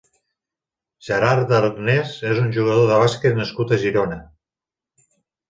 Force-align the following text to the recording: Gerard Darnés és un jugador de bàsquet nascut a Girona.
Gerard 1.09 1.45
Darnés 1.51 2.13
és 2.31 2.41
un 2.45 2.49
jugador 2.57 2.89
de 2.93 2.99
bàsquet 3.05 3.39
nascut 3.43 3.75
a 3.75 3.81
Girona. 3.87 4.19